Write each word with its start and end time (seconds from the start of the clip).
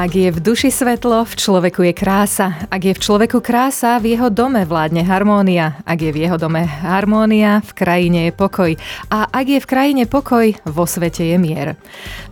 Ak 0.00 0.16
je 0.16 0.32
v 0.32 0.40
duši 0.40 0.72
svetlo, 0.72 1.28
v 1.28 1.34
človeku 1.36 1.84
je 1.84 1.92
krása. 1.92 2.56
Ak 2.72 2.88
je 2.88 2.96
v 2.96 3.04
človeku 3.04 3.44
krása, 3.44 4.00
v 4.00 4.16
jeho 4.16 4.32
dome 4.32 4.64
vládne 4.64 5.04
harmónia. 5.04 5.76
Ak 5.84 6.00
je 6.00 6.08
v 6.08 6.24
jeho 6.24 6.40
dome 6.40 6.64
harmónia, 6.64 7.60
v 7.60 7.70
krajine 7.76 8.20
je 8.24 8.32
pokoj. 8.32 8.80
A 9.12 9.28
ak 9.28 9.44
je 9.44 9.60
v 9.60 9.68
krajine 9.68 10.08
pokoj, 10.08 10.56
vo 10.64 10.88
svete 10.88 11.28
je 11.28 11.36
mier. 11.36 11.76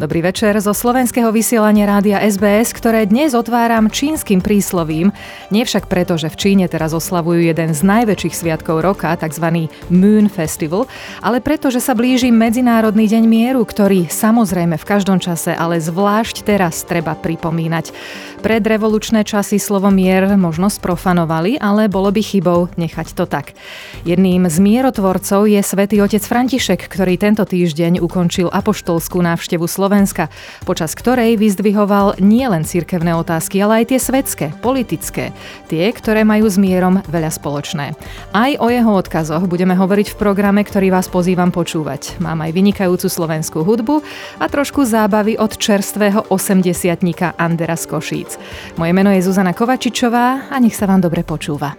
Dobrý 0.00 0.24
večer 0.24 0.56
zo 0.64 0.72
slovenského 0.72 1.28
vysielania 1.28 1.84
rádia 1.84 2.24
SBS, 2.24 2.72
ktoré 2.72 3.04
dnes 3.04 3.36
otváram 3.36 3.92
čínskym 3.92 4.40
príslovím. 4.40 5.12
Nie 5.52 5.68
však 5.68 5.92
preto, 5.92 6.16
že 6.16 6.32
v 6.32 6.40
Číne 6.40 6.72
teraz 6.72 6.96
oslavujú 6.96 7.52
jeden 7.52 7.76
z 7.76 7.84
najväčších 7.84 8.32
sviatkov 8.32 8.80
roka, 8.80 9.12
tzv. 9.12 9.68
Moon 9.92 10.32
Festival, 10.32 10.88
ale 11.20 11.44
preto, 11.44 11.68
že 11.68 11.84
sa 11.84 11.92
blíži 11.92 12.32
Medzinárodný 12.32 13.04
deň 13.04 13.28
mieru, 13.28 13.60
ktorý 13.68 14.08
samozrejme 14.08 14.80
v 14.80 14.88
každom 14.88 15.20
čase, 15.20 15.52
ale 15.52 15.76
zvlášť 15.76 16.48
teraz 16.48 16.80
treba 16.80 17.12
pripomínať 17.12 17.57
pripomínať. 17.58 17.90
Pred 18.38 18.62
revolučné 18.62 19.26
časy 19.26 19.58
slovo 19.58 19.90
mier 19.90 20.38
možno 20.38 20.70
sprofanovali, 20.70 21.58
ale 21.58 21.90
bolo 21.90 22.14
by 22.14 22.22
chybou 22.22 22.70
nechať 22.78 23.18
to 23.18 23.26
tak. 23.26 23.58
Jedným 24.06 24.46
z 24.46 24.62
mierotvorcov 24.62 25.50
je 25.50 25.58
svätý 25.58 25.98
otec 25.98 26.22
František, 26.22 26.86
ktorý 26.86 27.18
tento 27.18 27.42
týždeň 27.42 27.98
ukončil 27.98 28.46
apoštolskú 28.46 29.18
návštevu 29.18 29.66
Slovenska, 29.66 30.30
počas 30.62 30.94
ktorej 30.94 31.34
vyzdvihoval 31.34 32.22
nielen 32.22 32.62
cirkevné 32.62 33.18
otázky, 33.18 33.58
ale 33.58 33.82
aj 33.82 33.84
tie 33.90 33.98
svetské, 33.98 34.46
politické, 34.62 35.34
tie, 35.66 35.90
ktoré 35.90 36.22
majú 36.22 36.46
s 36.46 36.62
mierom 36.62 37.02
veľa 37.10 37.34
spoločné. 37.34 37.98
Aj 38.30 38.52
o 38.62 38.70
jeho 38.70 38.92
odkazoch 38.94 39.50
budeme 39.50 39.74
hovoriť 39.74 40.14
v 40.14 40.18
programe, 40.20 40.62
ktorý 40.62 40.94
vás 40.94 41.10
pozývam 41.10 41.50
počúvať. 41.50 42.22
Mám 42.22 42.38
aj 42.46 42.54
vynikajúcu 42.54 43.10
slovenskú 43.10 43.66
hudbu 43.66 43.98
a 44.38 44.46
trošku 44.46 44.86
zábavy 44.86 45.34
od 45.42 45.58
čerstvého 45.58 46.30
80 46.30 47.02
Andera 47.48 47.80
z 47.80 47.88
Košíc. 47.88 48.36
Moje 48.76 48.92
meno 48.92 49.08
je 49.08 49.24
Zuzana 49.24 49.56
Kovačičová 49.56 50.52
a 50.52 50.56
nech 50.60 50.76
sa 50.76 50.84
vám 50.84 51.00
dobre 51.00 51.24
počúva. 51.24 51.72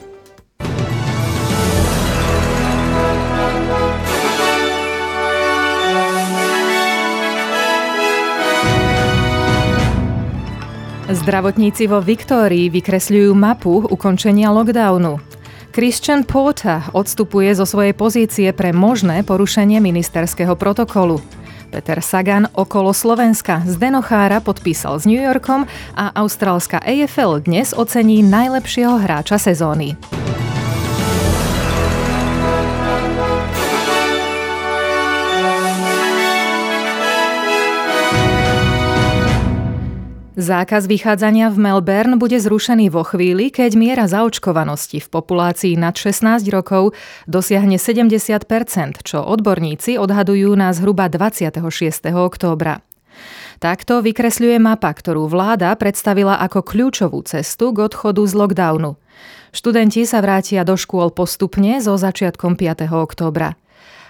Zdravotníci 11.09 11.89
vo 11.89 12.05
Viktórii 12.05 12.69
vykresľujú 12.69 13.33
mapu 13.33 13.81
ukončenia 13.81 14.53
lockdownu. 14.53 15.17
Christian 15.73 16.25
Porter 16.25 16.85
odstupuje 16.93 17.49
zo 17.53 17.65
svojej 17.65 17.97
pozície 17.97 18.49
pre 18.53 18.73
možné 18.73 19.25
porušenie 19.25 19.81
ministerského 19.81 20.53
protokolu. 20.53 21.17
Peter 21.69 22.01
Sagan 22.01 22.49
okolo 22.53 22.93
Slovenska 22.93 23.61
z 23.65 23.77
Denochára 23.77 24.41
podpísal 24.41 24.99
s 24.99 25.05
New 25.05 25.21
Yorkom 25.21 25.69
a 25.95 26.11
austrálska 26.17 26.81
AFL 26.81 27.45
dnes 27.45 27.77
ocení 27.77 28.25
najlepšieho 28.25 28.97
hráča 28.97 29.37
sezóny. 29.37 29.93
Zákaz 40.39 40.87
vychádzania 40.87 41.51
v 41.51 41.59
Melbourne 41.59 42.15
bude 42.15 42.39
zrušený 42.39 42.87
vo 42.95 43.03
chvíli, 43.03 43.51
keď 43.51 43.75
miera 43.75 44.07
zaočkovanosti 44.07 45.03
v 45.03 45.07
populácii 45.11 45.75
nad 45.75 45.91
16 45.99 46.47
rokov 46.55 46.95
dosiahne 47.27 47.75
70 47.75 48.47
čo 49.03 49.19
odborníci 49.19 49.99
odhadujú 49.99 50.55
na 50.55 50.71
zhruba 50.71 51.11
26. 51.11 51.59
októbra. 52.15 52.79
Takto 53.59 53.99
vykresľuje 53.99 54.63
mapa, 54.63 54.95
ktorú 54.95 55.27
vláda 55.27 55.75
predstavila 55.75 56.39
ako 56.39 56.63
kľúčovú 56.63 57.19
cestu 57.27 57.75
k 57.75 57.91
odchodu 57.91 58.23
z 58.23 58.31
lockdownu. 58.39 58.95
Študenti 59.51 60.07
sa 60.07 60.23
vrátia 60.23 60.63
do 60.63 60.79
škôl 60.79 61.11
postupne 61.11 61.83
so 61.83 61.99
začiatkom 61.99 62.55
5. 62.55 62.87
októbra. 62.87 63.59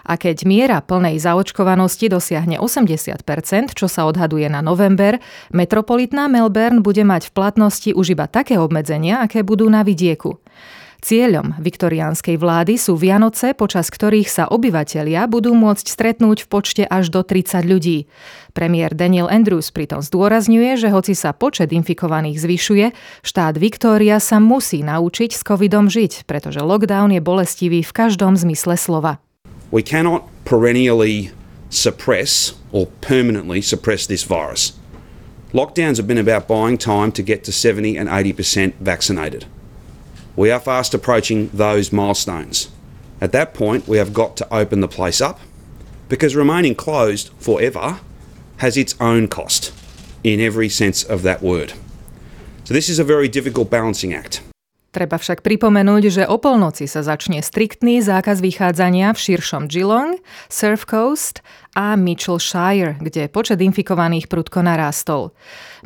A 0.10 0.18
keď 0.18 0.42
miera 0.42 0.82
plnej 0.82 1.22
zaočkovanosti 1.22 2.10
dosiahne 2.10 2.58
80%, 2.58 3.78
čo 3.78 3.86
sa 3.86 4.10
odhaduje 4.10 4.50
na 4.50 4.66
november, 4.66 5.22
metropolitná 5.54 6.26
Melbourne 6.26 6.82
bude 6.82 7.06
mať 7.06 7.30
v 7.30 7.36
platnosti 7.38 7.94
už 7.94 8.18
iba 8.18 8.26
také 8.26 8.58
obmedzenia, 8.58 9.22
aké 9.22 9.46
budú 9.46 9.70
na 9.70 9.86
vidieku. 9.86 10.42
Cieľom 11.00 11.56
viktoriánskej 11.64 12.36
vlády 12.36 12.76
sú 12.76 13.00
Vianoce, 13.00 13.56
počas 13.56 13.88
ktorých 13.88 14.28
sa 14.28 14.44
obyvatelia 14.52 15.32
budú 15.32 15.56
môcť 15.56 15.88
stretnúť 15.88 16.44
v 16.44 16.48
počte 16.52 16.84
až 16.84 17.08
do 17.08 17.24
30 17.24 17.64
ľudí. 17.64 18.12
Premiér 18.52 18.92
Daniel 18.92 19.32
Andrews 19.32 19.72
pritom 19.72 20.04
zdôrazňuje, 20.04 20.76
že 20.76 20.92
hoci 20.92 21.16
sa 21.16 21.32
počet 21.32 21.72
infikovaných 21.72 22.44
zvyšuje, 22.44 22.86
štát 23.24 23.56
Viktória 23.56 24.20
sa 24.20 24.44
musí 24.44 24.84
naučiť 24.84 25.40
s 25.40 25.42
covidom 25.46 25.88
žiť, 25.88 26.28
pretože 26.28 26.60
lockdown 26.60 27.16
je 27.16 27.22
bolestivý 27.24 27.80
v 27.80 27.96
každom 27.96 28.36
zmysle 28.36 28.76
slova. 28.76 29.24
We 29.72 29.84
cannot 29.84 30.28
perennially 30.46 31.32
suppress 31.70 32.54
or 32.72 32.88
permanently 33.02 33.62
suppress 33.62 34.08
this 34.08 34.24
virus. 34.24 34.74
Lockdowns 35.54 35.98
have 35.98 36.08
been 36.08 36.18
about 36.18 36.48
buying 36.48 36.78
time 36.78 37.12
to 37.12 37.24
get 37.24 37.44
to 37.44 37.52
70 37.52 37.98
and 37.98 38.08
80% 38.08 38.74
vaccinated. 38.76 39.46
We 40.36 40.52
are 40.52 40.60
fast 40.60 40.94
approaching 40.94 41.50
those 41.50 41.92
milestones. 41.92 42.70
At 43.20 43.32
that 43.32 43.54
point, 43.54 43.88
we 43.88 43.98
have 43.98 44.14
got 44.14 44.38
to 44.38 44.54
open 44.54 44.80
the 44.80 44.88
place 44.88 45.22
up 45.22 45.40
because 46.08 46.36
remaining 46.36 46.76
closed 46.76 47.30
forever 47.40 48.00
has 48.58 48.78
its 48.78 48.96
own 49.00 49.28
cost 49.28 49.74
in 50.24 50.40
every 50.40 50.70
sense 50.70 51.04
of 51.04 51.24
that 51.24 51.42
word. 51.42 51.74
So, 52.64 52.74
this 52.74 52.90
is 52.90 53.00
a 53.00 53.04
very 53.04 53.28
difficult 53.28 53.70
balancing 53.70 54.14
act. 54.14 54.42
Treba 54.90 55.22
však 55.22 55.46
pripomenúť, 55.46 56.04
že 56.10 56.24
o 56.26 56.42
polnoci 56.42 56.90
sa 56.90 57.06
začne 57.06 57.46
striktný 57.46 58.02
zákaz 58.02 58.42
vychádzania 58.42 59.14
v 59.14 59.22
širšom 59.22 59.70
Geelong, 59.70 60.18
Surf 60.50 60.90
Coast 60.90 61.46
a 61.78 61.94
Mitchellshire, 61.94 62.98
kde 62.98 63.30
počet 63.30 63.62
infikovaných 63.62 64.26
prudko 64.26 64.66
narástol. 64.66 65.30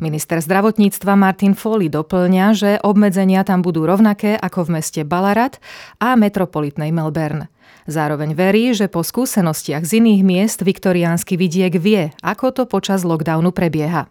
Minister 0.00 0.40
zdravotníctva 0.40 1.20
Martin 1.20 1.52
Foley 1.52 1.92
doplňa, 1.92 2.46
že 2.56 2.70
obmedzenia 2.80 3.44
tam 3.44 3.60
budú 3.60 3.84
rovnaké 3.84 4.40
ako 4.40 4.72
v 4.72 4.80
meste 4.80 5.00
Ballarat 5.04 5.60
a 6.00 6.16
metropolitnej 6.16 6.88
Melbourne. 6.88 7.52
Zároveň 7.84 8.32
verí, 8.32 8.72
že 8.72 8.88
po 8.88 9.04
skúsenostiach 9.04 9.84
z 9.84 10.00
iných 10.00 10.24
miest 10.24 10.58
viktoriánsky 10.64 11.36
vidiek 11.36 11.76
vie, 11.76 12.16
ako 12.24 12.56
to 12.56 12.62
počas 12.64 13.04
lockdownu 13.04 13.52
prebieha. 13.52 14.08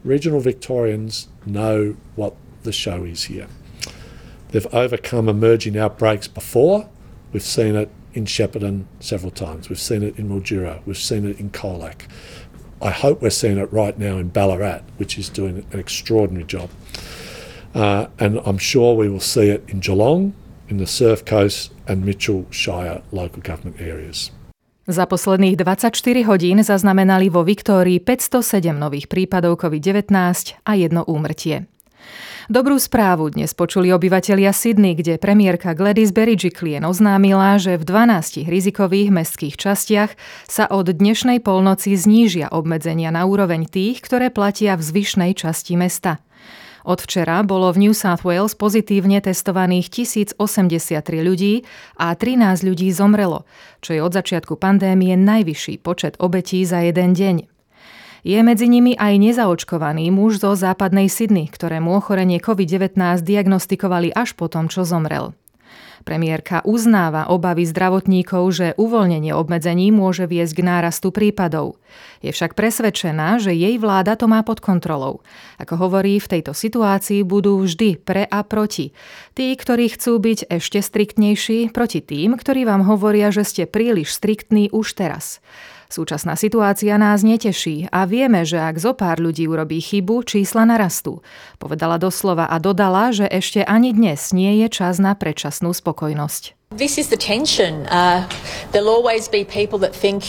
Regional 0.00 0.40
Victorians 0.40 1.28
know 1.44 1.92
what 2.16 2.32
the 2.64 2.72
show 2.72 3.04
is 3.04 3.28
here. 3.28 3.52
They've 4.50 4.66
overcome 4.74 5.28
emerging 5.28 5.78
outbreaks 5.78 6.26
before. 6.26 6.88
We've 7.32 7.42
seen 7.42 7.76
it 7.76 7.88
in 8.14 8.24
Shepparton 8.24 8.84
several 8.98 9.30
times. 9.30 9.68
We've 9.68 9.78
seen 9.78 10.02
it 10.02 10.18
in 10.18 10.28
Mildura. 10.28 10.80
We've 10.86 10.98
seen 10.98 11.28
it 11.28 11.38
in 11.38 11.50
Colac. 11.50 12.02
I 12.82 12.90
hope 12.90 13.22
we're 13.22 13.30
seeing 13.30 13.58
it 13.58 13.72
right 13.72 13.96
now 13.98 14.18
in 14.18 14.28
Ballarat, 14.28 14.82
which 14.96 15.18
is 15.18 15.28
doing 15.28 15.66
an 15.72 15.78
extraordinary 15.78 16.46
job. 16.46 16.70
Uh, 17.74 18.06
and 18.18 18.40
I'm 18.44 18.58
sure 18.58 18.96
we 18.96 19.08
will 19.08 19.20
see 19.20 19.50
it 19.50 19.62
in 19.68 19.80
Geelong, 19.80 20.34
in 20.68 20.78
the 20.78 20.86
Surf 20.86 21.24
Coast 21.24 21.72
and 21.86 22.04
Mitchell 22.04 22.46
Shire 22.50 23.02
local 23.12 23.42
government 23.42 23.80
areas. 23.80 24.32
Za 24.90 25.06
posledných 25.06 25.54
24 25.54 26.26
hodín 26.26 26.58
zaznamenali 26.66 27.30
vo 27.30 27.46
Viktórii 27.46 28.02
507 28.02 28.74
nových 28.74 29.06
prípadov 29.06 29.62
COVID-19 29.62 30.10
a 30.66 30.72
jedno 30.74 31.06
úmrtie. 31.06 31.70
Dobrú 32.50 32.82
správu 32.82 33.30
dnes 33.30 33.54
počuli 33.54 33.94
obyvatelia 33.94 34.50
Sydney, 34.50 34.98
kde 34.98 35.22
premiérka 35.22 35.70
Gladys 35.70 36.10
Berejiklian 36.10 36.82
oznámila, 36.82 37.62
že 37.62 37.78
v 37.78 37.86
12 37.86 38.50
rizikových 38.50 39.14
mestských 39.14 39.54
častiach 39.54 40.18
sa 40.50 40.66
od 40.66 40.90
dnešnej 40.90 41.38
polnoci 41.38 41.94
znížia 41.94 42.50
obmedzenia 42.50 43.14
na 43.14 43.22
úroveň 43.22 43.70
tých, 43.70 44.02
ktoré 44.02 44.34
platia 44.34 44.74
v 44.74 44.82
zvyšnej 44.82 45.38
časti 45.38 45.78
mesta. 45.78 46.18
Od 46.84 46.98
včera 46.98 47.44
bolo 47.44 47.68
v 47.70 47.86
New 47.86 47.94
South 47.94 48.24
Wales 48.24 48.56
pozitívne 48.56 49.20
testovaných 49.20 49.92
1083 49.92 50.40
ľudí 51.20 51.62
a 52.00 52.16
13 52.16 52.64
ľudí 52.64 52.88
zomrelo, 52.90 53.44
čo 53.84 53.94
je 53.94 54.00
od 54.00 54.10
začiatku 54.16 54.56
pandémie 54.56 55.12
najvyšší 55.14 55.84
počet 55.84 56.16
obetí 56.18 56.64
za 56.64 56.80
jeden 56.80 57.12
deň. 57.12 57.59
Je 58.20 58.36
medzi 58.44 58.68
nimi 58.68 58.92
aj 58.96 59.16
nezaočkovaný 59.16 60.12
muž 60.12 60.40
zo 60.40 60.52
západnej 60.52 61.08
Sydney, 61.08 61.48
ktorému 61.48 61.88
ochorenie 61.96 62.36
COVID-19 62.36 62.96
diagnostikovali 63.24 64.12
až 64.12 64.36
po 64.36 64.52
tom, 64.52 64.68
čo 64.68 64.84
zomrel. 64.84 65.32
Premiérka 66.00 66.64
uznáva 66.64 67.28
obavy 67.28 67.68
zdravotníkov, 67.68 68.44
že 68.56 68.66
uvoľnenie 68.80 69.36
obmedzení 69.36 69.92
môže 69.92 70.24
viesť 70.24 70.60
k 70.60 70.62
nárastu 70.64 71.12
prípadov. 71.12 71.76
Je 72.24 72.32
však 72.32 72.56
presvedčená, 72.56 73.36
že 73.36 73.52
jej 73.52 73.76
vláda 73.76 74.16
to 74.16 74.24
má 74.24 74.40
pod 74.40 74.64
kontrolou. 74.64 75.20
Ako 75.60 75.76
hovorí, 75.76 76.16
v 76.16 76.40
tejto 76.40 76.56
situácii 76.56 77.20
budú 77.20 77.60
vždy 77.60 78.00
pre 78.00 78.24
a 78.24 78.40
proti. 78.40 78.96
Tí, 79.36 79.52
ktorí 79.52 79.92
chcú 79.92 80.16
byť 80.16 80.48
ešte 80.48 80.80
striktnejší, 80.80 81.68
proti 81.68 82.00
tým, 82.00 82.32
ktorí 82.40 82.64
vám 82.64 82.88
hovoria, 82.88 83.28
že 83.28 83.44
ste 83.44 83.68
príliš 83.68 84.16
striktní 84.16 84.72
už 84.72 84.96
teraz. 84.96 85.44
Súčasná 85.90 86.38
situácia 86.38 86.94
nás 86.94 87.26
neteší 87.26 87.90
a 87.90 88.06
vieme, 88.06 88.46
že 88.46 88.62
ak 88.62 88.78
zo 88.78 88.94
pár 88.94 89.18
ľudí 89.18 89.50
urobí 89.50 89.82
chybu, 89.82 90.22
čísla 90.22 90.62
narastú. 90.62 91.18
Povedala 91.58 91.98
doslova 91.98 92.46
a 92.46 92.62
dodala, 92.62 93.10
že 93.10 93.26
ešte 93.26 93.66
ani 93.66 93.90
dnes 93.90 94.30
nie 94.30 94.62
je 94.62 94.70
čas 94.70 95.02
na 95.02 95.18
predčasnú 95.18 95.74
spokojnosť. 95.74 96.54
This 96.78 96.94
is 96.94 97.10
the 97.10 97.18
tension. 97.18 97.90
Uh, 97.90 98.22
there'll 98.70 98.94
always 98.94 99.26
be 99.26 99.42
people 99.42 99.82
that 99.82 99.90
think 99.90 100.22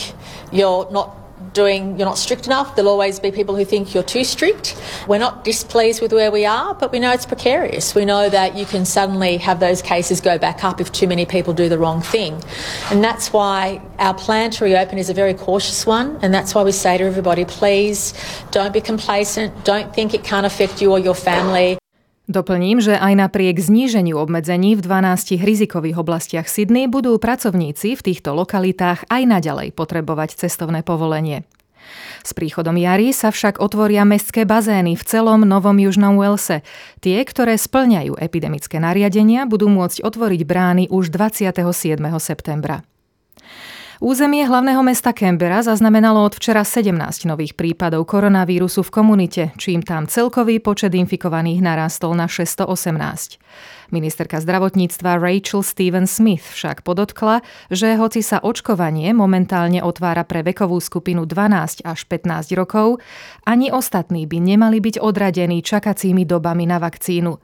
you're 0.50 0.90
not 0.90 1.21
doing, 1.54 1.98
you're 1.98 2.08
not 2.08 2.18
strict 2.18 2.46
enough. 2.46 2.76
There'll 2.76 2.92
always 2.92 3.20
be 3.20 3.32
people 3.32 3.56
who 3.56 3.66
think 3.66 3.94
you're 3.94 4.04
too 4.04 4.24
strict. 4.24 4.82
We're 5.08 5.18
not 5.18 5.44
displeased 5.44 6.02
with 6.02 6.14
where 6.14 6.32
we 6.32 6.46
are, 6.46 6.74
but 6.74 6.92
we 6.92 7.00
know 7.00 7.12
it's 7.12 7.26
precarious. 7.26 7.94
We 7.94 8.06
know 8.06 8.30
that 8.30 8.56
you 8.56 8.66
can 8.66 8.86
suddenly 8.86 9.38
have 9.38 9.60
those 9.60 9.82
cases 9.82 10.22
go 10.22 10.38
back 10.38 10.64
up 10.64 10.80
if 10.80 10.92
too 10.92 11.08
many 11.08 11.26
people 11.26 11.54
do 11.54 11.70
the 11.70 11.78
wrong 11.78 12.02
thing. 12.02 12.42
And 12.90 13.04
that's 13.04 13.34
why 13.34 13.82
our 14.00 14.14
plan 14.14 14.52
to 14.52 14.64
reopen 14.64 14.98
is 14.98 15.10
a 15.10 15.14
very 15.14 15.34
cautious 15.34 15.86
one. 15.86 16.18
And 16.22 16.34
that's 16.34 16.56
why 16.56 16.64
we 16.64 16.72
say 16.72 16.98
to 16.98 17.04
everybody, 17.04 17.46
please 17.46 18.14
don't 18.52 18.74
be 18.74 18.82
complacent. 18.82 19.66
Don't 19.66 19.94
think 19.94 20.14
it 20.14 20.24
can't 20.24 20.46
affect 20.46 20.82
you 20.82 20.92
or 20.92 21.00
your 21.00 21.16
family. 21.16 21.81
Doplním, 22.32 22.80
že 22.80 22.96
aj 22.96 23.28
napriek 23.28 23.60
zníženiu 23.60 24.16
obmedzení 24.16 24.80
v 24.80 24.82
12 24.88 25.36
rizikových 25.44 26.00
oblastiach 26.00 26.48
Sydney 26.48 26.88
budú 26.88 27.20
pracovníci 27.20 28.00
v 28.00 28.02
týchto 28.02 28.32
lokalitách 28.32 29.04
aj 29.12 29.22
naďalej 29.28 29.76
potrebovať 29.76 30.40
cestovné 30.40 30.80
povolenie. 30.80 31.44
S 32.24 32.32
príchodom 32.32 32.80
jary 32.80 33.12
sa 33.12 33.36
však 33.36 33.60
otvoria 33.60 34.08
mestské 34.08 34.48
bazény 34.48 34.96
v 34.96 35.04
celom 35.04 35.44
Novom 35.44 35.76
Južnom 35.76 36.16
Walese. 36.16 36.64
Tie, 37.04 37.20
ktoré 37.20 37.60
splňajú 37.60 38.16
epidemické 38.16 38.80
nariadenia, 38.80 39.44
budú 39.44 39.68
môcť 39.68 40.00
otvoriť 40.00 40.42
brány 40.48 40.84
už 40.88 41.12
27. 41.12 42.00
septembra. 42.16 42.88
Územie 44.02 44.42
hlavného 44.50 44.82
mesta 44.82 45.14
Canberra 45.14 45.62
zaznamenalo 45.62 46.26
od 46.26 46.34
včera 46.34 46.66
17 46.66 47.30
nových 47.30 47.54
prípadov 47.54 48.10
koronavírusu 48.10 48.82
v 48.82 48.90
komunite, 48.90 49.44
čím 49.62 49.86
tam 49.86 50.10
celkový 50.10 50.58
počet 50.58 50.98
infikovaných 50.98 51.62
narastol 51.62 52.18
na 52.18 52.26
618. 52.26 53.38
Ministerka 53.92 54.40
zdravotníctva 54.40 55.20
Rachel 55.20 55.62
Steven 55.68 56.08
Smith 56.08 56.48
však 56.56 56.88
podotkla, 56.88 57.44
že 57.68 58.00
hoci 58.00 58.24
sa 58.24 58.40
očkovanie 58.40 59.12
momentálne 59.12 59.84
otvára 59.84 60.24
pre 60.24 60.48
vekovú 60.48 60.80
skupinu 60.80 61.28
12 61.28 61.84
až 61.84 62.00
15 62.08 62.56
rokov, 62.56 63.04
ani 63.44 63.68
ostatní 63.68 64.24
by 64.26 64.40
nemali 64.40 64.80
byť 64.80 65.04
odradení 65.04 65.60
čakacími 65.60 66.24
dobami 66.24 66.64
na 66.64 66.80
vakcínu. 66.80 67.36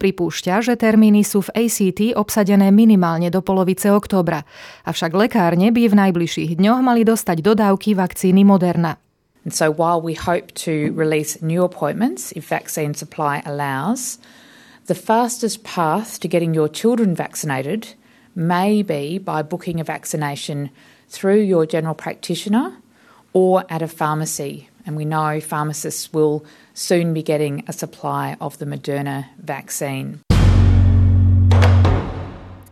Pripúšťa, 0.00 0.64
že 0.64 0.74
termíny 0.80 1.20
sú 1.20 1.44
v 1.44 1.52
ACT 1.68 2.16
obsadené 2.16 2.72
minimálne 2.72 3.28
do 3.28 3.44
polovice 3.44 3.92
októbra, 3.92 4.48
avšak 4.88 5.12
lekárne 5.12 5.68
by 5.68 5.84
v 5.86 5.98
najbližších 6.08 6.56
dňoch 6.56 6.80
mali 6.80 7.04
dostať 7.04 7.44
dodávky 7.44 7.92
vakcíny 7.92 8.42
Moderna. 8.42 8.96
And 9.44 9.52
so 9.52 9.72
while 9.72 10.00
we 10.00 10.12
hope 10.16 10.52
to 10.64 10.92
release 10.92 11.40
new 11.40 11.64
appointments 11.64 12.32
if 12.32 12.48
vaccine 12.48 12.92
supply 12.92 13.40
allows, 13.44 14.20
the 14.90 14.94
fastest 14.96 15.62
path 15.62 16.18
to 16.18 16.26
getting 16.26 16.52
your 16.52 16.68
children 16.68 17.14
vaccinated 17.14 17.94
may 18.34 18.82
be 18.82 19.18
by 19.18 19.40
booking 19.40 19.78
a 19.78 19.84
vaccination 19.84 20.68
through 21.08 21.40
your 21.40 21.64
general 21.64 21.94
practitioner 21.94 22.76
or 23.32 23.64
at 23.68 23.82
a 23.82 23.86
pharmacy. 23.86 24.68
And 24.84 24.96
we 24.96 25.04
know 25.04 25.40
pharmacists 25.40 26.12
will 26.12 26.44
soon 26.74 27.14
be 27.14 27.22
getting 27.22 27.62
a 27.68 27.72
supply 27.72 28.36
of 28.40 28.58
the 28.58 28.66
Moderna 28.66 29.26
vaccine. 29.38 30.22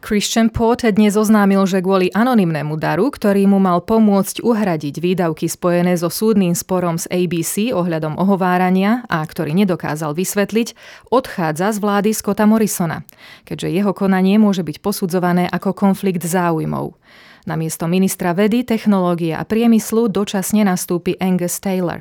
Christian 0.08 0.48
Porte 0.48 0.88
dnes 0.88 1.20
oznámil, 1.20 1.68
že 1.68 1.84
kvôli 1.84 2.08
anonymnému 2.16 2.80
daru, 2.80 3.12
ktorý 3.12 3.44
mu 3.44 3.60
mal 3.60 3.84
pomôcť 3.84 4.40
uhradiť 4.40 5.04
výdavky 5.04 5.52
spojené 5.52 6.00
so 6.00 6.08
súdnym 6.08 6.56
sporom 6.56 6.96
s 6.96 7.04
ABC 7.12 7.76
ohľadom 7.76 8.16
ohovárania 8.16 9.04
a 9.12 9.20
ktorý 9.20 9.52
nedokázal 9.52 10.16
vysvetliť, 10.16 10.72
odchádza 11.12 11.76
z 11.76 11.84
vlády 11.84 12.16
Scotta 12.16 12.48
Morrisona, 12.48 13.04
keďže 13.44 13.68
jeho 13.68 13.92
konanie 13.92 14.40
môže 14.40 14.64
byť 14.64 14.80
posudzované 14.80 15.44
ako 15.44 15.76
konflikt 15.76 16.24
záujmov. 16.24 16.96
Na 17.44 17.60
miesto 17.60 17.84
ministra 17.84 18.32
vedy, 18.32 18.64
technológie 18.64 19.36
a 19.36 19.44
priemyslu 19.44 20.08
dočasne 20.08 20.64
nastúpi 20.64 21.20
Angus 21.20 21.60
Taylor. 21.60 22.00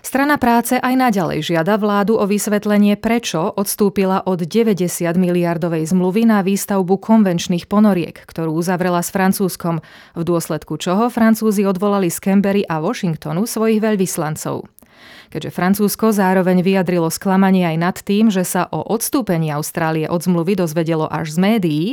Strana 0.00 0.40
práce 0.40 0.80
aj 0.80 0.94
naďalej 0.96 1.52
žiada 1.52 1.76
vládu 1.76 2.16
o 2.16 2.24
vysvetlenie, 2.24 2.96
prečo 2.96 3.52
odstúpila 3.52 4.24
od 4.24 4.40
90 4.48 4.88
miliardovej 5.14 5.92
zmluvy 5.92 6.24
na 6.24 6.40
výstavbu 6.40 6.96
konvenčných 6.96 7.68
ponoriek, 7.68 8.16
ktorú 8.24 8.56
uzavrela 8.56 9.04
s 9.04 9.12
Francúzskom, 9.12 9.84
v 10.16 10.22
dôsledku 10.24 10.80
čoho 10.80 11.12
Francúzi 11.12 11.68
odvolali 11.68 12.08
z 12.08 12.16
Canberry 12.16 12.64
a 12.64 12.80
Washingtonu 12.80 13.44
svojich 13.44 13.84
veľvyslancov 13.84 14.79
keďže 15.30 15.50
Francúzsko 15.54 16.10
zároveň 16.10 16.64
vyjadrilo 16.64 17.08
sklamanie 17.08 17.64
aj 17.64 17.76
nad 17.78 17.96
tým, 18.00 18.28
že 18.28 18.42
sa 18.42 18.66
o 18.70 18.82
odstúpení 18.82 19.52
Austrálie 19.54 20.10
od 20.10 20.20
zmluvy 20.20 20.58
dozvedelo 20.58 21.06
až 21.06 21.34
z 21.34 21.38
médií, 21.38 21.84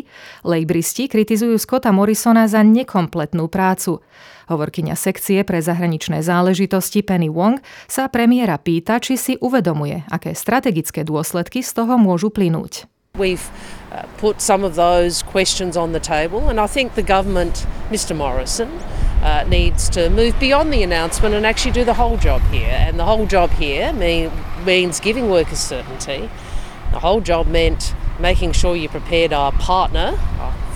lejbristi 0.41 1.11
kritizujú 1.11 1.55
Scotta 1.61 1.93
Morrisona 1.93 2.49
za 2.49 2.65
nekompletnú 2.65 3.47
prácu. 3.47 4.01
Hovorkyňa 4.47 4.95
sekcie 4.95 5.43
pre 5.43 5.59
zahraničné 5.59 6.23
záležitosti 6.23 7.03
Penny 7.03 7.27
Wong 7.27 7.59
sa 7.91 8.07
premiéra 8.07 8.55
pýta, 8.55 9.03
či 9.03 9.19
si 9.19 9.33
uvedomuje, 9.35 10.07
aké 10.07 10.31
strategické 10.31 11.03
dôsledky 11.03 11.59
z 11.59 11.71
toho 11.75 11.99
môžu 11.99 12.31
plynúť. 12.31 12.87
We've 13.17 13.49
uh, 13.91 14.05
put 14.21 14.39
some 14.39 14.63
of 14.63 14.77
those 14.77 15.25
questions 15.25 15.75
on 15.75 15.91
the 15.91 15.99
table, 15.99 16.47
and 16.47 16.61
I 16.61 16.67
think 16.69 16.93
the 16.93 17.03
government, 17.03 17.65
Mr. 17.89 18.15
Morrison, 18.15 18.69
uh, 19.27 19.43
needs 19.47 19.89
to 19.89 20.09
move 20.09 20.33
beyond 20.39 20.71
the 20.71 20.83
announcement 20.83 21.35
and 21.35 21.45
actually 21.45 21.73
do 21.79 21.83
the 21.83 21.97
whole 22.01 22.17
job 22.17 22.41
here. 22.49 22.77
And 22.85 22.97
the 22.97 23.05
whole 23.11 23.25
job 23.25 23.49
here 23.51 23.91
mean, 23.93 24.31
means 24.65 24.99
giving 24.99 25.29
workers 25.29 25.59
certainty. 25.59 26.29
The 26.91 26.99
whole 26.99 27.21
job 27.21 27.47
meant 27.47 27.93
making 28.19 28.53
sure 28.53 28.75
you 28.75 28.89
prepared 28.89 29.33
our 29.33 29.51
partner 29.51 30.17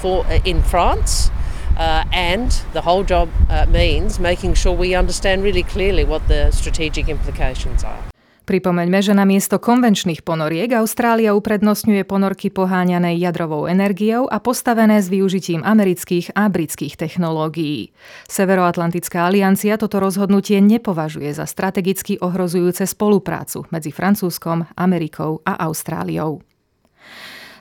for 0.01 0.25
uh, 0.25 0.39
in 0.43 0.61
France 0.63 1.31
Uh, 1.77 2.03
and 2.11 2.51
the 2.73 2.81
whole 2.81 3.03
job 3.03 3.29
uh, 3.49 3.65
means 3.65 4.19
making 4.19 4.55
sure 4.55 4.75
we 4.75 4.93
understand 4.93 5.41
really 5.41 5.63
clearly 5.63 6.03
what 6.03 6.21
the 6.27 6.51
strategic 6.51 7.07
implications 7.07 7.83
are. 7.83 8.10
Pripomeňme, 8.51 8.99
že 8.99 9.15
na 9.15 9.23
miesto 9.23 9.63
konvenčných 9.63 10.27
ponoriek 10.27 10.75
Austrália 10.75 11.31
uprednostňuje 11.39 12.03
ponorky 12.03 12.51
poháňané 12.51 13.15
jadrovou 13.15 13.63
energiou 13.63 14.27
a 14.27 14.43
postavené 14.43 14.99
s 14.99 15.07
využitím 15.07 15.63
amerických 15.63 16.35
a 16.35 16.51
britských 16.51 16.99
technológií. 16.99 17.95
Severoatlantická 18.27 19.23
aliancia 19.23 19.79
toto 19.79 20.03
rozhodnutie 20.03 20.59
nepovažuje 20.59 21.31
za 21.31 21.47
strategicky 21.47 22.19
ohrozujúce 22.19 22.83
spoluprácu 22.83 23.71
medzi 23.71 23.95
Francúzskom, 23.95 24.67
Amerikou 24.75 25.39
a 25.47 25.55
Austráliou. 25.71 26.50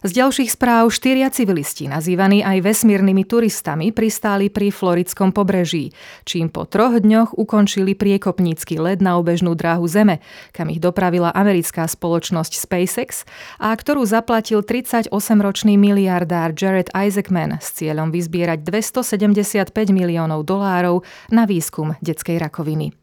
Z 0.01 0.17
ďalších 0.17 0.57
správ 0.57 0.89
štyria 0.89 1.29
civilisti, 1.29 1.85
nazývaní 1.85 2.41
aj 2.41 2.65
vesmírnymi 2.65 3.29
turistami, 3.29 3.93
pristáli 3.93 4.49
pri 4.49 4.73
florickom 4.73 5.29
pobreží, 5.29 5.93
čím 6.25 6.49
po 6.49 6.65
troch 6.65 7.05
dňoch 7.05 7.37
ukončili 7.37 7.93
priekopnícky 7.93 8.81
led 8.81 9.05
na 9.05 9.21
obežnú 9.21 9.53
dráhu 9.53 9.85
Zeme, 9.85 10.25
kam 10.57 10.73
ich 10.73 10.81
dopravila 10.81 11.29
americká 11.37 11.85
spoločnosť 11.85 12.53
SpaceX 12.57 13.29
a 13.61 13.77
ktorú 13.77 14.09
zaplatil 14.09 14.65
38-ročný 14.65 15.77
miliardár 15.77 16.57
Jared 16.57 16.89
Isaacman 16.97 17.61
s 17.61 17.77
cieľom 17.77 18.09
vyzbierať 18.09 18.65
275 18.65 19.69
miliónov 19.93 20.49
dolárov 20.49 21.05
na 21.29 21.45
výskum 21.45 21.93
detskej 22.01 22.41
rakoviny. 22.41 23.00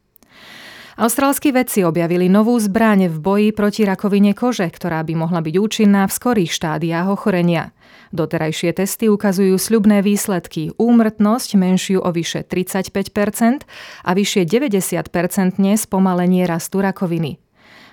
Austrálski 0.98 1.54
vedci 1.54 1.86
objavili 1.86 2.26
novú 2.26 2.58
zbraň 2.58 3.06
v 3.06 3.22
boji 3.22 3.50
proti 3.54 3.86
rakovine 3.86 4.34
kože, 4.34 4.66
ktorá 4.66 5.06
by 5.06 5.14
mohla 5.14 5.46
byť 5.46 5.56
účinná 5.62 6.10
v 6.10 6.16
skorých 6.18 6.50
štádiách 6.50 7.14
ochorenia. 7.14 7.70
Doterajšie 8.10 8.74
testy 8.74 9.06
ukazujú 9.06 9.62
sľubné 9.62 10.02
výsledky, 10.02 10.74
úmrtnosť 10.74 11.54
menšiu 11.54 12.02
o 12.02 12.10
vyše 12.10 12.42
35% 12.42 13.70
a 14.10 14.12
vyššie 14.18 14.42
90% 14.50 15.62
spomalenie 15.78 16.50
rastu 16.50 16.82
rakoviny. 16.82 17.38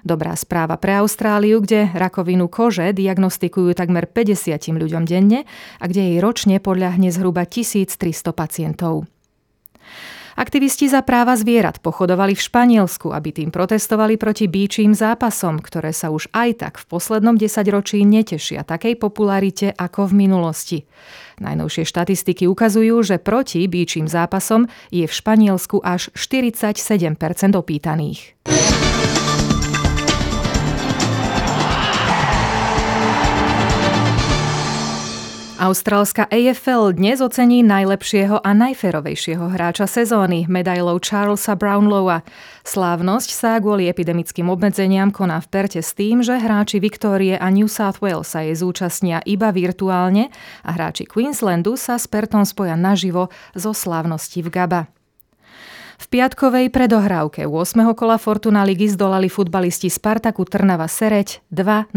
Dobrá 0.00 0.32
správa 0.32 0.80
pre 0.80 0.96
Austráliu, 0.96 1.60
kde 1.60 1.92
rakovinu 1.92 2.48
kože 2.48 2.88
diagnostikujú 2.96 3.76
takmer 3.76 4.08
50 4.08 4.80
ľuďom 4.80 5.04
denne 5.04 5.44
a 5.76 5.84
kde 5.84 6.16
jej 6.16 6.18
ročne 6.24 6.56
podľahne 6.56 7.12
zhruba 7.12 7.44
1300 7.44 8.32
pacientov. 8.32 9.04
Aktivisti 10.34 10.90
za 10.90 11.06
práva 11.06 11.38
zvierat 11.38 11.78
pochodovali 11.78 12.34
v 12.34 12.42
Španielsku, 12.42 13.14
aby 13.14 13.30
tým 13.30 13.54
protestovali 13.54 14.18
proti 14.18 14.50
bíčím 14.50 14.90
zápasom, 14.90 15.62
ktoré 15.62 15.94
sa 15.94 16.10
už 16.10 16.26
aj 16.34 16.50
tak 16.58 16.74
v 16.82 16.84
poslednom 16.90 17.38
desaťročí 17.38 18.02
netešia 18.02 18.66
takej 18.66 18.98
popularite 18.98 19.70
ako 19.70 20.10
v 20.10 20.26
minulosti. 20.26 20.78
Najnovšie 21.38 21.86
štatistiky 21.86 22.50
ukazujú, 22.50 22.98
že 23.06 23.22
proti 23.22 23.62
bíčím 23.70 24.10
zápasom 24.10 24.66
je 24.90 25.06
v 25.06 25.12
Španielsku 25.14 25.78
až 25.86 26.10
47% 26.18 27.14
opýtaných. 27.54 28.34
Austrálska 35.64 36.28
AFL 36.28 36.92
dnes 36.92 37.24
ocení 37.24 37.64
najlepšieho 37.64 38.36
a 38.36 38.52
najférovejšieho 38.52 39.48
hráča 39.48 39.88
sezóny, 39.88 40.44
medailou 40.44 41.00
Charlesa 41.00 41.56
Brownlowa. 41.56 42.20
Slávnosť 42.68 43.32
sa 43.32 43.56
kvôli 43.64 43.88
epidemickým 43.88 44.52
obmedzeniam 44.52 45.08
koná 45.08 45.40
v 45.40 45.48
Perte 45.48 45.80
s 45.80 45.96
tým, 45.96 46.20
že 46.20 46.36
hráči 46.36 46.84
Viktórie 46.84 47.40
a 47.40 47.48
New 47.48 47.64
South 47.64 48.04
Wales 48.04 48.28
sa 48.28 48.44
jej 48.44 48.52
zúčastnia 48.60 49.24
iba 49.24 49.48
virtuálne 49.56 50.28
a 50.68 50.76
hráči 50.76 51.08
Queenslandu 51.08 51.80
sa 51.80 51.96
s 51.96 52.12
Pertom 52.12 52.44
spoja 52.44 52.76
naživo 52.76 53.32
zo 53.56 53.72
slávnosti 53.72 54.44
v 54.44 54.52
Gaba. 54.52 54.92
V 56.04 56.20
piatkovej 56.20 56.68
predohrávke 56.68 57.48
8. 57.48 57.96
kola 57.96 58.20
Fortuna 58.20 58.60
ligy 58.60 58.92
zdolali 58.92 59.32
futbalisti 59.32 59.88
Spartaku 59.88 60.44
Trnava 60.44 60.84
Sereď 60.84 61.40
2-0. 61.48 61.96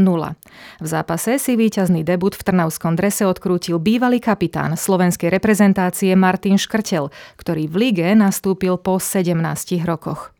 V 0.80 0.88
zápase 0.88 1.36
si 1.36 1.60
víťazný 1.60 2.08
debut 2.08 2.32
v 2.32 2.40
trnavskom 2.40 2.96
drese 2.96 3.28
odkrútil 3.28 3.84
bývalý 3.84 4.24
kapitán 4.24 4.80
slovenskej 4.80 5.28
reprezentácie 5.28 6.16
Martin 6.16 6.56
Škrtel, 6.56 7.12
ktorý 7.36 7.68
v 7.68 7.76
lige 7.76 8.08
nastúpil 8.16 8.80
po 8.80 8.96
17 8.96 9.36
rokoch. 9.84 10.37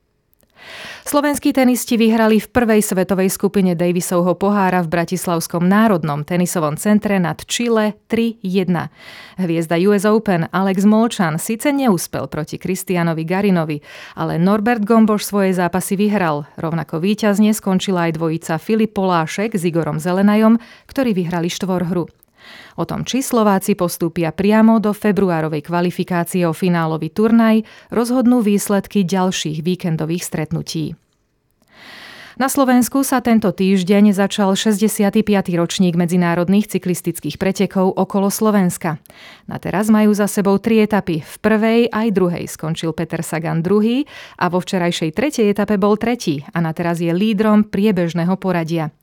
Slovenskí 1.08 1.56
tenisti 1.56 1.96
vyhrali 1.96 2.44
v 2.44 2.52
prvej 2.52 2.84
svetovej 2.84 3.32
skupine 3.32 3.74
Davisovho 3.80 4.36
pohára 4.36 4.84
v 4.84 4.92
Bratislavskom 4.92 5.64
národnom 5.64 6.28
tenisovom 6.28 6.76
centre 6.76 7.16
nad 7.16 7.40
Chile 7.48 7.96
3-1. 8.12 8.92
Hviezda 9.40 9.80
US 9.88 10.04
Open 10.04 10.52
Alex 10.52 10.84
Molčan 10.84 11.40
síce 11.40 11.72
neúspel 11.72 12.28
proti 12.28 12.60
Kristianovi 12.60 13.24
Garinovi, 13.24 13.80
ale 14.20 14.36
Norbert 14.36 14.84
Gomboš 14.84 15.24
svoje 15.24 15.56
zápasy 15.56 15.96
vyhral. 15.96 16.44
Rovnako 16.60 17.00
víťazne 17.00 17.56
skončila 17.56 18.12
aj 18.12 18.20
dvojica 18.20 18.60
Filip 18.60 18.92
Polášek 18.92 19.56
s 19.56 19.64
Igorom 19.64 20.04
Zelenajom, 20.04 20.60
ktorí 20.92 21.16
vyhrali 21.16 21.48
štvorhru. 21.48 22.27
O 22.78 22.86
tom, 22.86 23.04
či 23.04 23.26
Slováci 23.26 23.74
postúpia 23.74 24.30
priamo 24.30 24.78
do 24.78 24.94
februárovej 24.94 25.66
kvalifikácie 25.66 26.46
o 26.46 26.54
finálový 26.54 27.10
turnaj, 27.10 27.66
rozhodnú 27.90 28.46
výsledky 28.46 29.02
ďalších 29.04 29.66
víkendových 29.66 30.24
stretnutí. 30.24 30.94
Na 32.38 32.54
Slovensku 32.54 33.02
sa 33.02 33.18
tento 33.18 33.50
týždeň 33.50 34.14
začal 34.14 34.54
65. 34.54 35.26
ročník 35.58 35.98
medzinárodných 35.98 36.70
cyklistických 36.70 37.42
pretekov 37.42 37.98
okolo 37.98 38.30
Slovenska. 38.30 39.02
Na 39.50 39.58
teraz 39.58 39.90
majú 39.90 40.14
za 40.14 40.30
sebou 40.30 40.62
tri 40.62 40.86
etapy. 40.86 41.26
V 41.26 41.36
prvej 41.42 41.90
aj 41.90 42.14
druhej 42.14 42.46
skončil 42.46 42.94
Peter 42.94 43.26
Sagan 43.26 43.66
druhý 43.66 44.06
a 44.38 44.54
vo 44.54 44.62
včerajšej 44.62 45.18
tretej 45.18 45.50
etape 45.50 45.82
bol 45.82 45.98
tretí 45.98 46.46
a 46.54 46.62
na 46.62 46.78
teraz 46.78 47.02
je 47.02 47.10
lídrom 47.10 47.66
priebežného 47.74 48.38
poradia. 48.38 48.94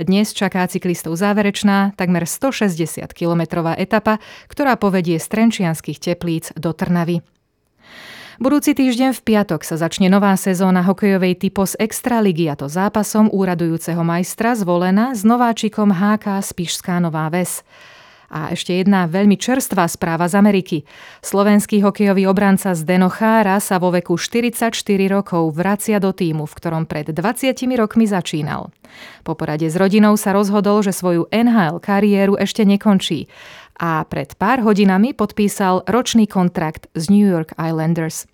Dnes 0.00 0.32
čaká 0.32 0.64
cyklistov 0.70 1.18
záverečná, 1.18 1.92
takmer 1.98 2.24
160-kilometrová 2.24 3.76
etapa, 3.76 4.22
ktorá 4.48 4.78
povedie 4.80 5.20
z 5.20 5.26
Trenčianských 5.28 5.98
teplíc 6.00 6.54
do 6.56 6.72
Trnavy. 6.72 7.20
Budúci 8.40 8.72
týždeň 8.72 9.12
v 9.12 9.20
piatok 9.20 9.60
sa 9.68 9.76
začne 9.76 10.08
nová 10.08 10.32
sezóna 10.32 10.80
hokejovej 10.80 11.44
typos 11.44 11.76
Extraligy 11.76 12.48
a 12.48 12.56
to 12.56 12.72
zápasom 12.72 13.28
úradujúceho 13.28 14.00
majstra 14.00 14.56
zvolená 14.56 15.12
s 15.12 15.28
nováčikom 15.28 15.92
HK 15.92 16.40
Spišská 16.40 17.04
Nová 17.04 17.28
Ves. 17.28 17.60
A 18.30 18.54
ešte 18.54 18.78
jedna 18.78 19.10
veľmi 19.10 19.34
čerstvá 19.34 19.90
správa 19.90 20.30
z 20.30 20.38
Ameriky. 20.38 20.78
Slovenský 21.18 21.82
hokejový 21.82 22.30
obranca 22.30 22.72
Zdeno 22.78 23.10
Chára 23.10 23.58
sa 23.58 23.82
vo 23.82 23.90
veku 23.90 24.14
44 24.14 24.70
rokov 25.10 25.50
vracia 25.50 25.98
do 25.98 26.14
týmu, 26.14 26.46
v 26.46 26.54
ktorom 26.54 26.86
pred 26.86 27.10
20 27.10 27.52
rokmi 27.74 28.06
začínal. 28.06 28.70
Po 29.26 29.34
porade 29.34 29.66
s 29.66 29.74
rodinou 29.74 30.14
sa 30.14 30.30
rozhodol, 30.30 30.86
že 30.86 30.94
svoju 30.94 31.26
NHL 31.34 31.82
kariéru 31.82 32.38
ešte 32.38 32.62
nekončí 32.62 33.26
a 33.80 34.04
pred 34.04 34.36
pár 34.36 34.60
hodinami 34.60 35.16
podpísal 35.16 35.88
ročný 35.88 36.28
kontrakt 36.28 36.92
z 36.92 37.08
New 37.08 37.24
York 37.24 37.56
Islanders. 37.56 38.28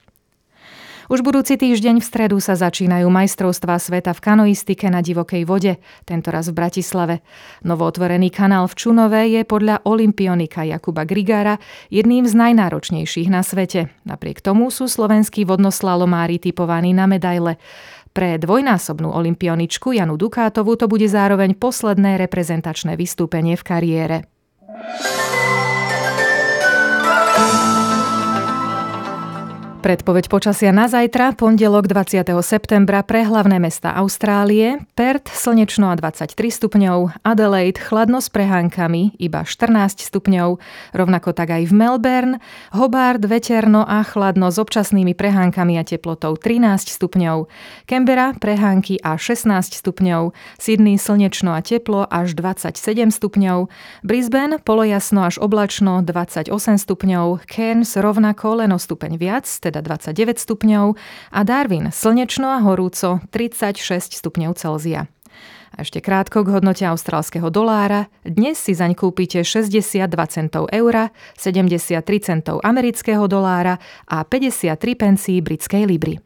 Už 1.07 1.23
budúci 1.23 1.55
týždeň 1.55 2.03
v 2.03 2.07
stredu 2.07 2.43
sa 2.43 2.59
začínajú 2.59 3.07
majstrovstvá 3.07 3.79
sveta 3.79 4.11
v 4.11 4.21
kanoistike 4.27 4.91
na 4.91 5.07
divokej 5.07 5.47
vode, 5.47 5.79
tentoraz 6.03 6.51
v 6.51 6.59
Bratislave. 6.59 7.23
Novootvorený 7.63 8.35
kanál 8.35 8.67
v 8.67 8.75
Čunove 8.75 9.23
je 9.31 9.47
podľa 9.47 9.87
olimpionika 9.87 10.67
Jakuba 10.67 11.07
Grigára 11.07 11.63
jedným 11.95 12.27
z 12.27 12.35
najnáročnejších 12.35 13.31
na 13.31 13.47
svete. 13.47 13.95
Napriek 14.03 14.43
tomu 14.43 14.67
sú 14.75 14.91
slovenskí 14.91 15.47
vodnoslalomári 15.47 16.43
typovaní 16.43 16.91
na 16.91 17.07
medaile. 17.07 17.63
Pre 18.11 18.43
dvojnásobnú 18.43 19.07
olimpioničku 19.07 19.95
Janu 19.95 20.19
Dukátovu 20.19 20.75
to 20.75 20.91
bude 20.91 21.07
zároveň 21.07 21.55
posledné 21.55 22.19
reprezentačné 22.19 22.99
vystúpenie 22.99 23.55
v 23.55 23.63
kariére. 23.63 24.17
Predpoveď 29.87 30.27
počasia 30.27 30.75
na 30.75 30.91
zajtra, 30.91 31.39
pondelok 31.39 31.87
20. 31.87 32.27
septembra 32.43 33.07
pre 33.07 33.23
hlavné 33.23 33.63
mesta 33.63 33.95
Austrálie, 33.95 34.83
Perth 34.99 35.31
slnečno 35.31 35.87
a 35.87 35.95
23 35.95 36.35
stupňov, 36.35 37.23
Adelaide 37.23 37.79
chladno 37.79 38.19
s 38.19 38.27
prehánkami 38.27 39.15
iba 39.23 39.47
14 39.47 40.03
stupňov, 40.03 40.59
rovnako 40.91 41.31
tak 41.39 41.55
aj 41.55 41.71
v 41.71 41.75
Melbourne, 41.79 42.43
Hobart 42.75 43.23
veterno 43.31 43.87
a 43.87 44.03
chladno 44.03 44.51
s 44.51 44.59
občasnými 44.59 45.15
prehánkami 45.15 45.79
a 45.79 45.87
teplotou 45.87 46.35
13 46.35 46.91
stupňov, 46.91 47.47
Canberra 47.87 48.35
prehánky 48.43 48.99
a 49.07 49.15
16 49.15 49.71
stupňov, 49.71 50.35
Sydney 50.59 50.99
slnečno 50.99 51.55
a 51.55 51.63
teplo 51.63 52.11
až 52.11 52.35
27 52.35 52.75
stupňov, 53.15 53.71
Brisbane 54.03 54.59
polojasno 54.59 55.31
až 55.31 55.39
oblačno 55.39 56.03
28 56.03 56.51
stupňov, 56.75 57.47
Cairns 57.47 57.95
rovnako 57.95 58.67
len 58.67 58.75
o 58.75 58.83
stupeň 58.83 59.15
viac, 59.15 59.47
teda 59.47 59.76
teda 59.77 59.85
29 59.85 60.41
stupňov 60.41 60.97
a 61.37 61.41
Darwin 61.45 61.93
slnečno 61.93 62.57
a 62.57 62.65
horúco 62.65 63.21
36 63.29 64.17
stupňov 64.17 64.57
Celzia. 64.57 65.13
A 65.77 65.85
ešte 65.85 66.01
krátko 66.01 66.41
k 66.41 66.57
hodnote 66.57 66.89
austrálskeho 66.89 67.53
dolára. 67.53 68.09
Dnes 68.25 68.57
si 68.57 68.73
zaň 68.73 68.97
kúpite 68.97 69.45
62 69.45 70.09
centov 70.33 70.73
eura, 70.73 71.13
73 71.37 72.01
centov 72.25 72.65
amerického 72.65 73.29
dolára 73.29 73.77
a 74.09 74.25
53 74.25 74.81
pencí 74.97 75.45
britskej 75.45 75.85
libry. 75.85 76.26